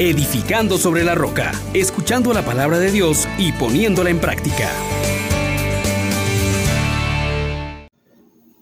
edificando 0.00 0.78
sobre 0.78 1.04
la 1.04 1.14
roca, 1.14 1.52
escuchando 1.74 2.32
la 2.32 2.42
palabra 2.42 2.78
de 2.78 2.90
Dios 2.90 3.28
y 3.36 3.52
poniéndola 3.52 4.08
en 4.08 4.18
práctica. 4.18 4.70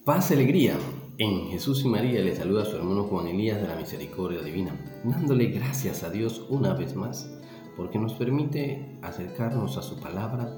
Paz 0.05 0.33
y 0.33 0.35
alegría. 0.35 0.77
En 1.17 1.49
Jesús 1.49 1.85
y 1.85 1.89
María 1.89 2.23
le 2.23 2.35
saluda 2.35 2.63
a 2.63 2.67
su 2.67 2.75
hermano 2.75 3.05
Juan 3.05 3.29
Elías 3.29 3.63
de 3.63 3.69
la 3.69 3.77
Misericordia 3.77 4.43
Divina, 4.43 4.75
dándole 5.05 5.47
gracias 5.47 6.03
a 6.03 6.11
Dios 6.11 6.45
una 6.49 6.75
vez 6.75 6.97
más, 6.97 7.31
porque 7.77 8.01
nos 8.01 8.15
permite 8.15 8.99
acercarnos 9.03 9.77
a 9.77 9.83
su 9.83 10.01
palabra 10.01 10.53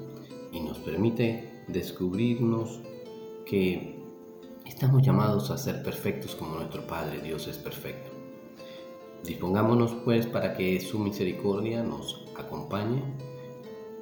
y 0.51 0.61
nos 0.61 0.79
permite 0.79 1.63
descubrirnos 1.67 2.79
que 3.45 3.99
estamos 4.65 5.03
llamados 5.03 5.51
a 5.51 5.59
ser 5.59 5.83
perfectos 5.83 6.33
como 6.33 6.55
nuestro 6.55 6.87
Padre 6.87 7.21
Dios 7.21 7.47
es 7.47 7.59
perfecto. 7.59 8.10
Dispongámonos 9.23 9.93
pues 10.03 10.25
para 10.25 10.55
que 10.55 10.79
su 10.81 10.97
misericordia 10.97 11.83
nos 11.83 12.25
acompañe 12.35 13.03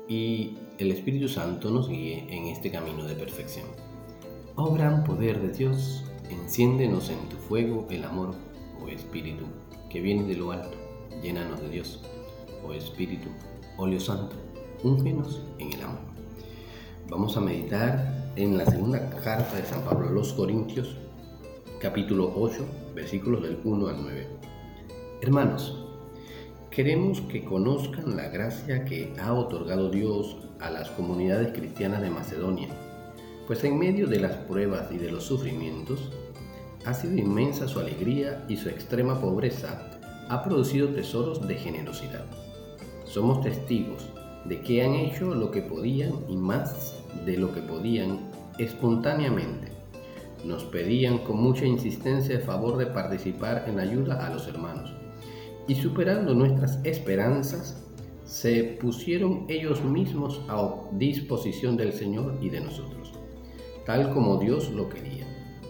y 0.07 0.57
el 0.77 0.91
Espíritu 0.91 1.27
Santo 1.27 1.69
nos 1.69 1.89
guíe 1.89 2.25
en 2.29 2.45
este 2.45 2.71
camino 2.71 3.03
de 3.03 3.15
perfección. 3.15 3.67
Oh 4.55 4.73
gran 4.73 5.03
poder 5.03 5.41
de 5.41 5.51
Dios, 5.51 6.05
enciéndenos 6.29 7.09
en 7.09 7.19
tu 7.29 7.35
fuego 7.35 7.85
el 7.89 8.05
amor, 8.05 8.33
oh 8.81 8.87
Espíritu, 8.87 9.45
que 9.89 9.99
viene 9.99 10.23
de 10.23 10.35
lo 10.35 10.51
alto, 10.51 10.77
llénanos 11.21 11.61
de 11.61 11.69
Dios, 11.69 12.01
oh 12.65 12.71
Espíritu, 12.71 13.27
óleo 13.77 13.99
santo, 13.99 14.35
úngenos 14.83 15.41
en 15.59 15.73
el 15.73 15.81
amor. 15.81 15.99
Vamos 17.09 17.35
a 17.35 17.41
meditar 17.41 18.31
en 18.37 18.57
la 18.57 18.65
segunda 18.65 19.09
carta 19.21 19.57
de 19.57 19.65
San 19.65 19.83
Pablo 19.83 20.07
a 20.07 20.11
los 20.11 20.31
Corintios, 20.31 20.95
capítulo 21.81 22.33
8, 22.37 22.65
versículos 22.95 23.43
del 23.43 23.59
1 23.63 23.87
al 23.87 24.01
9. 24.01 24.48
Hermanos, 25.21 25.75
queremos 26.71 27.19
que 27.19 27.43
conozcan 27.43 28.15
la 28.15 28.29
gracia 28.29 28.85
que 28.85 29.13
ha 29.21 29.33
otorgado 29.33 29.89
Dios 29.89 30.37
a 30.61 30.69
las 30.69 30.89
comunidades 30.91 31.51
cristianas 31.51 32.01
de 32.01 32.09
Macedonia, 32.09 32.69
pues 33.45 33.61
en 33.65 33.77
medio 33.77 34.07
de 34.07 34.21
las 34.21 34.37
pruebas 34.37 34.89
y 34.93 34.97
de 34.97 35.11
los 35.11 35.25
sufrimientos, 35.25 36.09
ha 36.85 36.93
sido 36.93 37.17
inmensa 37.17 37.67
su 37.67 37.81
alegría 37.81 38.45
y 38.47 38.55
su 38.55 38.69
extrema 38.69 39.19
pobreza 39.19 39.99
ha 40.29 40.41
producido 40.41 40.87
tesoros 40.87 41.45
de 41.45 41.55
generosidad. 41.55 42.23
Somos 43.03 43.41
testigos 43.41 44.07
de 44.45 44.61
que 44.61 44.85
han 44.85 44.93
hecho 44.93 45.35
lo 45.35 45.51
que 45.51 45.61
podían 45.61 46.13
y 46.29 46.37
más 46.37 47.03
de 47.25 47.35
lo 47.35 47.53
que 47.53 47.61
podían 47.61 48.31
espontáneamente. 48.57 49.73
Nos 50.45 50.63
pedían 50.63 51.17
con 51.17 51.41
mucha 51.41 51.65
insistencia 51.65 52.35
el 52.35 52.41
favor 52.41 52.77
de 52.77 52.85
participar 52.85 53.65
en 53.67 53.81
ayuda 53.81 54.25
a 54.25 54.33
los 54.33 54.47
hermanos 54.47 54.98
y 55.69 55.75
superando 55.75 56.33
nuestras 56.33 56.79
esperanzas, 56.83 57.79
se 58.25 58.63
pusieron 58.81 59.45
ellos 59.47 59.83
mismos 59.83 60.41
a 60.47 60.73
disposición 60.93 61.77
del 61.77 61.93
Señor 61.93 62.39
y 62.41 62.49
de 62.49 62.59
nosotros, 62.59 63.13
tal 63.85 64.11
como 64.11 64.37
Dios 64.37 64.71
lo 64.71 64.89
quería, 64.89 65.27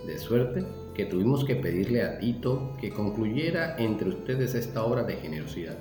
de 0.07 0.17
suerte 0.17 0.63
que 0.93 1.05
tuvimos 1.05 1.43
que 1.43 1.57
pedirle 1.57 2.01
a 2.03 2.17
Tito 2.17 2.77
que 2.79 2.91
concluyera 2.91 3.75
entre 3.77 4.07
ustedes 4.07 4.55
esta 4.55 4.85
obra 4.85 5.03
de 5.03 5.17
generosidad, 5.17 5.77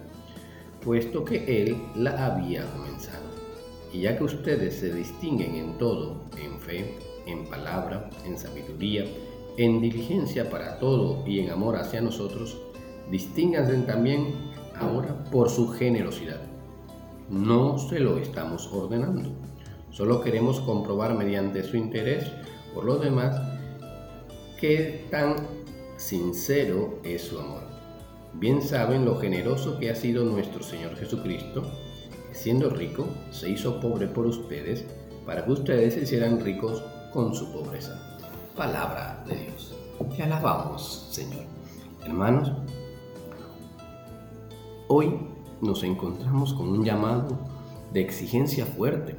puesto 0.84 1.24
que 1.24 1.62
él 1.62 1.76
la 1.94 2.26
había 2.26 2.64
comenzado. 2.72 3.28
Y 3.92 4.00
ya 4.00 4.18
que 4.18 4.24
ustedes 4.24 4.74
se 4.74 4.92
distinguen 4.92 5.54
en 5.54 5.78
todo, 5.78 6.24
en 6.42 6.58
fe, 6.58 6.98
en 7.26 7.44
palabra, 7.44 8.10
en 8.26 8.36
sabiduría, 8.36 9.04
en 9.56 9.80
diligencia 9.80 10.50
para 10.50 10.80
todo 10.80 11.24
y 11.24 11.38
en 11.38 11.50
amor 11.50 11.76
hacia 11.76 12.00
nosotros, 12.00 12.60
Distínganse 13.10 13.74
también 13.78 14.34
ahora 14.78 15.24
por 15.30 15.50
su 15.50 15.68
generosidad. 15.68 16.40
No 17.30 17.78
se 17.78 18.00
lo 18.00 18.18
estamos 18.18 18.68
ordenando. 18.72 19.30
Solo 19.90 20.20
queremos 20.20 20.60
comprobar 20.60 21.14
mediante 21.14 21.62
su 21.62 21.76
interés 21.76 22.24
por 22.74 22.84
los 22.84 23.02
demás 23.02 23.40
qué 24.60 25.06
tan 25.10 25.36
sincero 25.96 26.98
es 27.02 27.22
su 27.22 27.38
amor. 27.38 27.62
Bien 28.34 28.62
saben 28.62 29.04
lo 29.04 29.16
generoso 29.16 29.78
que 29.78 29.90
ha 29.90 29.94
sido 29.94 30.24
nuestro 30.24 30.62
Señor 30.62 30.96
Jesucristo, 30.96 31.64
siendo 32.32 32.70
rico 32.70 33.06
se 33.30 33.50
hizo 33.50 33.80
pobre 33.80 34.06
por 34.06 34.26
ustedes 34.26 34.84
para 35.26 35.44
que 35.44 35.52
ustedes 35.52 35.94
se 35.94 36.02
hicieran 36.02 36.40
ricos 36.40 36.82
con 37.12 37.34
su 37.34 37.50
pobreza. 37.52 38.18
Palabra 38.56 39.24
de 39.26 39.36
Dios. 39.36 39.74
Te 40.16 40.22
alabamos, 40.22 41.08
Señor. 41.10 41.44
Hermanos, 42.04 42.52
Hoy 44.90 45.18
nos 45.60 45.82
encontramos 45.82 46.54
con 46.54 46.70
un 46.70 46.82
llamado 46.82 47.38
de 47.92 48.00
exigencia 48.00 48.64
fuerte. 48.64 49.16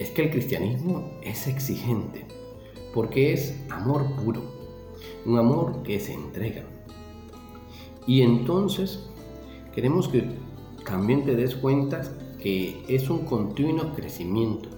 Es 0.00 0.10
que 0.10 0.24
el 0.24 0.30
cristianismo 0.30 1.12
es 1.22 1.46
exigente 1.46 2.26
porque 2.92 3.32
es 3.32 3.56
amor 3.70 4.16
puro, 4.16 4.42
un 5.26 5.38
amor 5.38 5.84
que 5.84 6.00
se 6.00 6.12
entrega. 6.12 6.64
Y 8.04 8.22
entonces 8.22 9.08
queremos 9.72 10.08
que 10.08 10.24
también 10.84 11.24
te 11.24 11.36
des 11.36 11.54
cuenta 11.54 12.02
que 12.42 12.82
es 12.88 13.08
un 13.08 13.26
continuo 13.26 13.94
crecimiento, 13.94 14.70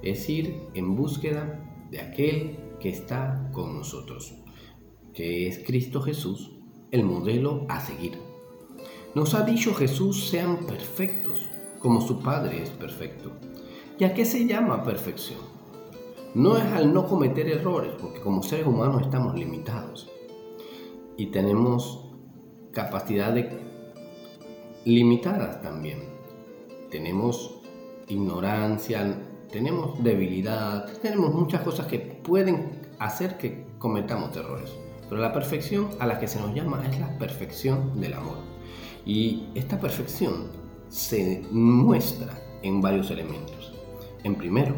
es 0.00 0.30
ir 0.30 0.62
en 0.72 0.96
búsqueda 0.96 1.62
de 1.90 2.00
aquel 2.00 2.56
que 2.80 2.88
está 2.88 3.50
con 3.52 3.76
nosotros, 3.76 4.34
que 5.12 5.46
es 5.46 5.58
Cristo 5.58 6.00
Jesús, 6.00 6.52
el 6.90 7.04
modelo 7.04 7.66
a 7.68 7.80
seguir. 7.80 8.33
Nos 9.14 9.34
ha 9.34 9.42
dicho 9.42 9.72
Jesús 9.74 10.28
sean 10.28 10.66
perfectos, 10.66 11.48
como 11.78 12.00
su 12.00 12.20
Padre 12.20 12.64
es 12.64 12.70
perfecto. 12.70 13.30
¿Y 13.96 14.02
a 14.02 14.12
qué 14.12 14.24
se 14.24 14.44
llama 14.44 14.82
perfección? 14.82 15.38
No 16.34 16.56
es 16.56 16.64
al 16.64 16.92
no 16.92 17.06
cometer 17.06 17.48
errores, 17.48 17.92
porque 18.00 18.20
como 18.20 18.42
seres 18.42 18.66
humanos 18.66 19.02
estamos 19.02 19.36
limitados 19.36 20.10
y 21.16 21.26
tenemos 21.26 22.10
capacidades 22.72 23.54
limitadas 24.84 25.62
también. 25.62 26.00
Tenemos 26.90 27.60
ignorancia, 28.08 29.16
tenemos 29.48 30.02
debilidad, 30.02 30.92
tenemos 31.00 31.32
muchas 31.32 31.62
cosas 31.62 31.86
que 31.86 32.00
pueden 32.00 32.80
hacer 32.98 33.38
que 33.38 33.64
cometamos 33.78 34.36
errores. 34.36 34.72
Pero 35.08 35.20
la 35.20 35.32
perfección 35.32 35.90
a 36.00 36.06
la 36.06 36.18
que 36.18 36.26
se 36.26 36.40
nos 36.40 36.52
llama 36.52 36.84
es 36.90 36.98
la 36.98 37.16
perfección 37.16 38.00
del 38.00 38.14
amor. 38.14 38.53
Y 39.06 39.44
esta 39.54 39.78
perfección 39.80 40.48
se 40.88 41.44
muestra 41.50 42.40
en 42.62 42.80
varios 42.80 43.10
elementos. 43.10 43.72
En 44.22 44.34
primero, 44.34 44.74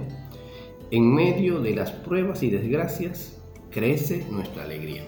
en 0.90 1.14
medio 1.14 1.60
de 1.60 1.74
las 1.74 1.90
pruebas 1.90 2.42
y 2.42 2.50
desgracias 2.50 3.38
crece 3.70 4.26
nuestra 4.30 4.64
alegría. 4.64 5.04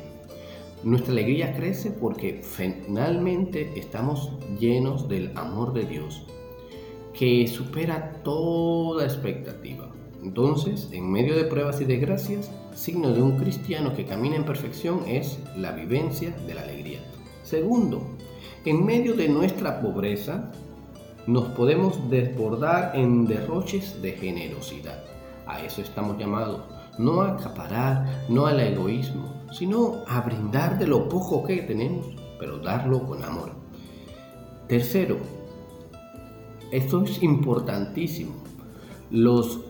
Nuestra 0.84 1.12
alegría 1.12 1.56
crece 1.56 1.90
porque 1.90 2.40
finalmente 2.42 3.72
estamos 3.76 4.32
llenos 4.60 5.08
del 5.08 5.36
amor 5.36 5.72
de 5.72 5.84
Dios 5.84 6.24
que 7.12 7.48
supera 7.48 8.22
toda 8.22 9.04
expectativa. 9.04 9.90
Entonces, 10.22 10.88
en 10.92 11.10
medio 11.10 11.36
de 11.36 11.44
pruebas 11.44 11.80
y 11.80 11.84
desgracias, 11.84 12.50
signo 12.74 13.12
de 13.12 13.22
un 13.22 13.36
cristiano 13.36 13.94
que 13.94 14.04
camina 14.04 14.36
en 14.36 14.44
perfección 14.44 15.02
es 15.06 15.38
la 15.56 15.72
vivencia 15.72 16.30
de 16.46 16.54
la 16.54 16.62
alegría. 16.62 17.00
Segundo, 17.42 18.02
en 18.64 18.84
medio 18.84 19.14
de 19.14 19.28
nuestra 19.28 19.80
pobreza, 19.80 20.50
nos 21.26 21.48
podemos 21.48 22.10
desbordar 22.10 22.96
en 22.96 23.26
derroches 23.26 24.00
de 24.02 24.12
generosidad. 24.12 25.04
A 25.46 25.60
eso 25.62 25.80
estamos 25.80 26.18
llamados, 26.18 26.62
no 26.98 27.22
a 27.22 27.32
acaparar, 27.32 28.24
no 28.28 28.46
al 28.46 28.60
egoísmo, 28.60 29.44
sino 29.52 30.02
a 30.06 30.20
brindar 30.20 30.78
de 30.78 30.86
lo 30.86 31.08
poco 31.08 31.44
que 31.44 31.62
tenemos, 31.62 32.06
pero 32.38 32.58
darlo 32.58 33.04
con 33.04 33.22
amor. 33.22 33.52
Tercero, 34.66 35.18
esto 36.72 37.02
es 37.04 37.22
importantísimo. 37.22 38.32
Los 39.10 39.60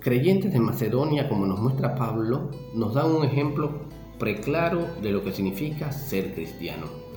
creyentes 0.00 0.52
de 0.52 0.60
Macedonia, 0.60 1.28
como 1.28 1.46
nos 1.46 1.60
muestra 1.60 1.94
Pablo, 1.94 2.50
nos 2.74 2.94
dan 2.94 3.10
un 3.10 3.24
ejemplo 3.24 3.70
preclaro 4.18 4.86
de 5.00 5.12
lo 5.12 5.22
que 5.22 5.32
significa 5.32 5.92
ser 5.92 6.34
cristiano 6.34 7.11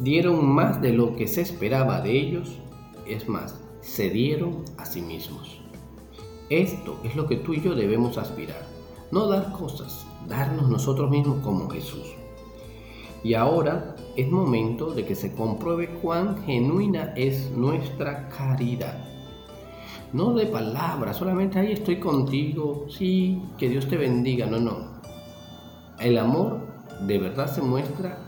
dieron 0.00 0.46
más 0.48 0.80
de 0.80 0.92
lo 0.92 1.16
que 1.16 1.26
se 1.26 1.40
esperaba 1.40 2.00
de 2.00 2.12
ellos, 2.12 2.58
es 3.06 3.28
más, 3.28 3.60
se 3.80 4.10
dieron 4.10 4.64
a 4.76 4.84
sí 4.84 5.02
mismos. 5.02 5.60
Esto 6.48 6.98
es 7.04 7.14
lo 7.16 7.26
que 7.26 7.36
tú 7.36 7.54
y 7.54 7.60
yo 7.60 7.74
debemos 7.74 8.18
aspirar, 8.18 8.66
no 9.10 9.28
dar 9.28 9.52
cosas, 9.52 10.06
darnos 10.28 10.68
nosotros 10.68 11.10
mismos 11.10 11.38
como 11.44 11.68
Jesús. 11.70 12.14
Y 13.22 13.34
ahora 13.34 13.94
es 14.16 14.30
momento 14.30 14.92
de 14.92 15.04
que 15.04 15.14
se 15.14 15.34
compruebe 15.34 15.88
cuán 16.00 16.42
genuina 16.44 17.12
es 17.16 17.50
nuestra 17.50 18.28
caridad. 18.28 19.04
No 20.12 20.32
de 20.34 20.46
palabras, 20.46 21.18
solamente 21.18 21.58
ahí 21.58 21.72
estoy 21.72 22.00
contigo, 22.00 22.86
sí, 22.88 23.42
que 23.58 23.68
Dios 23.68 23.86
te 23.88 23.96
bendiga, 23.96 24.46
no, 24.46 24.58
no. 24.58 25.00
El 26.00 26.18
amor 26.18 26.66
de 27.06 27.18
verdad 27.18 27.46
se 27.46 27.62
muestra 27.62 28.18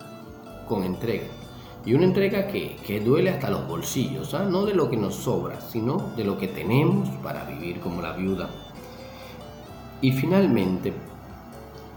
con 0.69 0.85
entrega, 0.85 1.27
Y 1.85 1.95
una 1.95 2.05
entrega 2.05 2.47
que, 2.47 3.03
duele 3.05 3.31
hasta 3.31 3.51
los 3.51 3.67
bolsillos, 3.67 4.35
¿ah? 4.35 4.45
no 4.45 4.65
de 4.65 4.75
lo 4.75 4.89
que 4.89 4.97
nos 4.97 5.17
sobra, 5.17 5.61
sino 5.61 6.13
de 6.17 6.25
lo 6.25 6.39
que 6.39 6.47
tenemos 6.47 7.09
para 7.23 7.45
vivir 7.45 7.81
como 7.81 8.01
la 8.01 8.13
viuda. 8.13 8.49
Y 10.01 10.13
finalmente, 10.13 10.93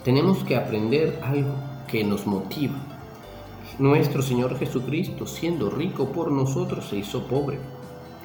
tenemos 0.04 0.44
que 0.44 0.56
aprender 0.56 1.20
algo 1.24 1.54
que 1.88 2.04
nos 2.04 2.26
motiva. 2.26 2.76
Nuestro 3.78 4.22
Señor 4.22 4.58
Jesucristo, 4.58 5.28
siendo 5.28 5.70
rico 5.70 6.10
por 6.10 6.32
nosotros, 6.32 6.86
se 6.86 6.98
hizo 6.98 7.28
pobre, 7.28 7.60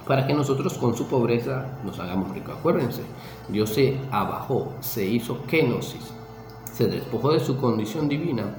para 0.06 0.26
que 0.26 0.32
nosotros 0.32 0.78
con 0.78 0.96
su 0.96 1.08
pobreza 1.08 1.78
nos 1.84 1.98
hagamos 1.98 2.30
ricos. 2.32 2.56
Acuérdense, 2.56 3.02
Dios 3.48 3.70
se 3.70 3.98
abajó, 4.10 4.72
se 4.80 5.04
hizo 5.04 5.42
kenosis, 5.42 6.12
se 6.72 6.86
despojó 6.86 7.32
de 7.32 7.40
su 7.40 7.58
condición 7.58 8.08
divina 8.08 8.56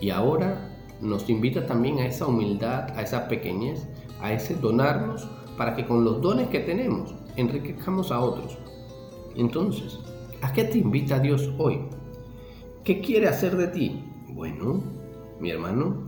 y 0.00 0.10
ahora 0.10 0.75
nos 1.00 1.28
invita 1.28 1.66
también 1.66 1.98
a 1.98 2.06
esa 2.06 2.26
humildad, 2.26 2.90
a 2.96 3.02
esa 3.02 3.28
pequeñez, 3.28 3.86
a 4.20 4.32
ese 4.32 4.54
donarnos 4.54 5.28
para 5.56 5.74
que 5.74 5.86
con 5.86 6.04
los 6.04 6.20
dones 6.20 6.48
que 6.48 6.60
tenemos 6.60 7.14
enriquezcamos 7.36 8.10
a 8.10 8.20
otros. 8.20 8.58
Entonces, 9.34 9.98
¿a 10.42 10.52
qué 10.52 10.64
te 10.64 10.78
invita 10.78 11.18
Dios 11.18 11.50
hoy? 11.58 11.80
¿Qué 12.84 13.00
quiere 13.00 13.28
hacer 13.28 13.56
de 13.56 13.68
ti? 13.68 14.04
Bueno, 14.28 14.82
mi 15.40 15.50
hermano, 15.50 16.04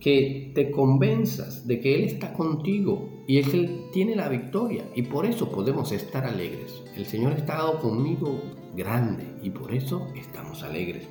que 0.00 0.52
te 0.54 0.70
convenzas 0.70 1.66
de 1.66 1.80
que 1.80 1.94
Él 1.94 2.04
está 2.04 2.32
contigo 2.32 3.24
y 3.26 3.38
es 3.38 3.48
que 3.48 3.58
Él 3.58 3.84
tiene 3.92 4.16
la 4.16 4.28
victoria 4.28 4.84
y 4.94 5.02
por 5.02 5.26
eso 5.26 5.50
podemos 5.50 5.92
estar 5.92 6.24
alegres. 6.24 6.82
El 6.96 7.06
Señor 7.06 7.32
ha 7.32 7.36
estado 7.36 7.78
conmigo 7.80 8.40
grande 8.74 9.26
y 9.42 9.50
por 9.50 9.72
eso 9.74 10.08
estamos 10.16 10.62
alegres 10.62 11.08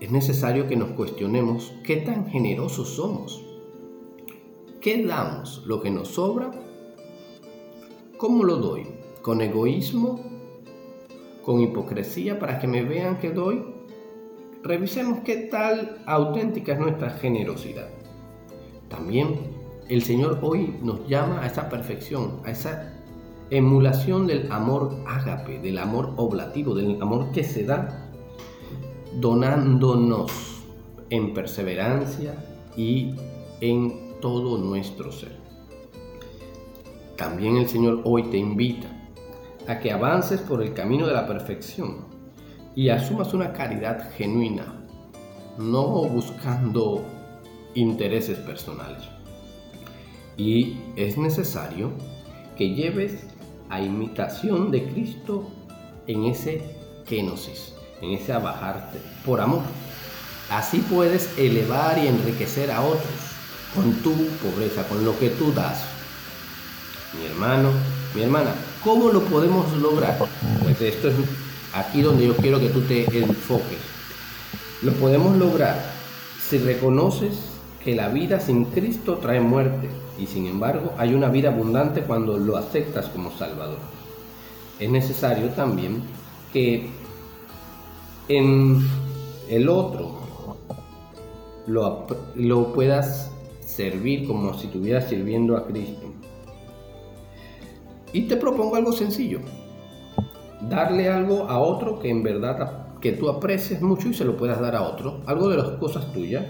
es 0.00 0.10
necesario 0.10 0.66
que 0.66 0.76
nos 0.76 0.90
cuestionemos 0.90 1.72
qué 1.82 1.96
tan 1.96 2.26
generosos 2.28 2.90
somos. 2.90 3.42
¿Qué 4.80 5.04
damos? 5.04 5.62
¿Lo 5.66 5.80
que 5.80 5.90
nos 5.90 6.08
sobra? 6.08 6.50
¿Cómo 8.18 8.44
lo 8.44 8.56
doy? 8.56 8.86
¿Con 9.22 9.40
egoísmo? 9.40 10.20
¿Con 11.42 11.60
hipocresía 11.60 12.38
para 12.38 12.58
que 12.58 12.66
me 12.66 12.82
vean 12.82 13.18
que 13.18 13.30
doy? 13.30 13.64
Revisemos 14.62 15.20
qué 15.20 15.48
tal 15.50 15.98
auténtica 16.06 16.74
es 16.74 16.78
nuestra 16.78 17.10
generosidad. 17.10 17.88
También 18.88 19.56
el 19.88 20.02
Señor 20.02 20.40
hoy 20.42 20.76
nos 20.82 21.08
llama 21.08 21.42
a 21.42 21.46
esa 21.46 21.68
perfección, 21.68 22.40
a 22.44 22.50
esa 22.50 22.92
emulación 23.50 24.26
del 24.26 24.50
amor 24.52 25.02
ágape, 25.06 25.58
del 25.60 25.78
amor 25.78 26.12
oblativo, 26.16 26.74
del 26.74 27.00
amor 27.00 27.30
que 27.30 27.44
se 27.44 27.64
da 27.64 28.05
donándonos 29.16 30.30
en 31.10 31.32
perseverancia 31.32 32.34
y 32.76 33.14
en 33.60 34.20
todo 34.20 34.58
nuestro 34.58 35.12
ser. 35.12 35.36
También 37.16 37.56
el 37.56 37.68
Señor 37.68 38.02
hoy 38.04 38.24
te 38.24 38.36
invita 38.36 38.88
a 39.66 39.78
que 39.78 39.90
avances 39.90 40.40
por 40.40 40.62
el 40.62 40.74
camino 40.74 41.06
de 41.06 41.14
la 41.14 41.26
perfección 41.26 42.04
y 42.74 42.90
asumas 42.90 43.32
una 43.32 43.52
caridad 43.52 44.10
genuina, 44.12 44.84
no 45.56 46.04
buscando 46.04 47.02
intereses 47.74 48.38
personales. 48.38 49.02
Y 50.36 50.76
es 50.96 51.16
necesario 51.16 51.92
que 52.56 52.74
lleves 52.74 53.26
a 53.70 53.80
imitación 53.80 54.70
de 54.70 54.84
Cristo 54.84 55.48
en 56.06 56.24
ese 56.24 56.62
kenosis, 57.06 57.74
en 58.00 58.12
ese 58.12 58.32
abajarte 58.32 58.98
por 59.24 59.40
amor. 59.40 59.62
Así 60.50 60.78
puedes 60.78 61.30
elevar 61.38 61.98
y 61.98 62.06
enriquecer 62.06 62.70
a 62.70 62.82
otros 62.82 63.02
con 63.74 63.92
tu 63.96 64.12
pobreza, 64.38 64.86
con 64.88 65.04
lo 65.04 65.18
que 65.18 65.30
tú 65.30 65.52
das. 65.52 65.82
Mi 67.18 67.26
hermano, 67.26 67.70
mi 68.14 68.22
hermana, 68.22 68.54
¿cómo 68.82 69.08
lo 69.08 69.22
podemos 69.22 69.72
lograr? 69.78 70.18
Pues 70.62 70.80
esto 70.80 71.08
es 71.08 71.14
aquí 71.74 72.02
donde 72.02 72.26
yo 72.26 72.36
quiero 72.36 72.60
que 72.60 72.68
tú 72.68 72.82
te 72.82 73.04
enfoques. 73.18 73.78
Lo 74.82 74.92
podemos 74.92 75.36
lograr 75.36 75.82
si 76.40 76.58
reconoces 76.58 77.38
que 77.82 77.94
la 77.94 78.08
vida 78.08 78.40
sin 78.40 78.66
Cristo 78.66 79.18
trae 79.18 79.40
muerte 79.40 79.88
y 80.18 80.26
sin 80.26 80.46
embargo 80.46 80.92
hay 80.98 81.14
una 81.14 81.28
vida 81.28 81.50
abundante 81.50 82.02
cuando 82.02 82.36
lo 82.36 82.56
aceptas 82.56 83.06
como 83.06 83.36
Salvador. 83.36 83.78
Es 84.78 84.90
necesario 84.90 85.48
también 85.50 86.02
que 86.52 86.90
en 88.28 88.86
el 89.48 89.68
otro 89.68 90.16
lo, 91.66 92.06
lo 92.34 92.72
puedas 92.72 93.30
servir 93.60 94.26
como 94.26 94.54
si 94.54 94.66
estuvieras 94.66 95.08
sirviendo 95.08 95.56
a 95.56 95.66
Cristo. 95.66 96.12
Y 98.12 98.22
te 98.22 98.36
propongo 98.36 98.76
algo 98.76 98.92
sencillo. 98.92 99.40
Darle 100.62 101.08
algo 101.08 101.48
a 101.48 101.58
otro 101.58 101.98
que 101.98 102.08
en 102.08 102.22
verdad 102.22 102.86
que 103.00 103.12
tú 103.12 103.28
aprecies 103.28 103.82
mucho 103.82 104.08
y 104.08 104.14
se 104.14 104.24
lo 104.24 104.36
puedas 104.36 104.60
dar 104.60 104.74
a 104.74 104.82
otro. 104.82 105.20
Algo 105.26 105.48
de 105.48 105.58
las 105.58 105.68
cosas 105.78 106.10
tuyas. 106.12 106.44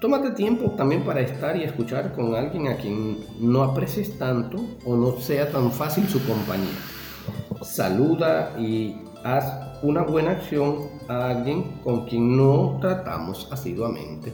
Tómate 0.00 0.32
tiempo 0.32 0.72
también 0.72 1.04
para 1.04 1.20
estar 1.20 1.56
y 1.56 1.62
escuchar 1.62 2.12
con 2.12 2.34
alguien 2.34 2.66
a 2.66 2.76
quien 2.76 3.18
no 3.38 3.62
aprecies 3.62 4.18
tanto 4.18 4.58
o 4.84 4.96
no 4.96 5.12
sea 5.20 5.48
tan 5.52 5.70
fácil 5.70 6.08
su 6.08 6.20
compañía. 6.26 6.74
Saluda 7.62 8.58
y 8.58 8.96
haz 9.24 9.44
una 9.82 10.02
buena 10.02 10.32
acción 10.32 10.88
a 11.08 11.30
alguien 11.30 11.80
con 11.84 12.06
quien 12.06 12.36
no 12.36 12.78
tratamos 12.80 13.48
asiduamente. 13.50 14.32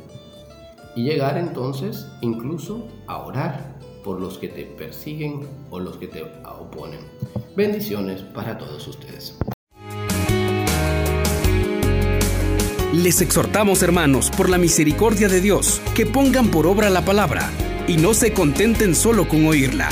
Y 0.95 1.05
llegar 1.05 1.39
entonces 1.39 2.09
incluso 2.21 2.89
a 3.07 3.19
orar 3.19 3.79
por 4.03 4.21
los 4.21 4.39
que 4.39 4.49
te 4.49 4.65
persiguen 4.65 5.47
o 5.71 5.79
los 5.79 5.97
que 5.97 6.09
te 6.09 6.23
oponen. 6.23 7.01
Bendiciones 7.57 8.23
para 8.23 8.59
todos 8.59 8.87
ustedes. 8.89 9.39
Les 12.93 13.21
exhortamos, 13.21 13.83
hermanos, 13.83 14.31
por 14.37 14.49
la 14.49 14.59
misericordia 14.59 15.29
de 15.29 15.41
Dios, 15.41 15.81
que 15.95 16.05
pongan 16.05 16.49
por 16.49 16.67
obra 16.67 16.91
la 16.91 17.05
palabra 17.05 17.51
y 17.87 17.97
no 17.97 18.13
se 18.13 18.33
contenten 18.33 18.95
solo 18.95 19.29
con 19.29 19.47
oírla 19.47 19.91